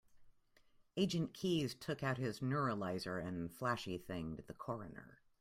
Agent 0.97 1.31
Keys 1.35 1.75
took 1.75 2.01
out 2.01 2.17
his 2.17 2.39
neuralizer 2.39 3.19
and 3.23 3.53
flashy-thinged 3.53 4.43
the 4.47 4.53
coroner. 4.55 5.19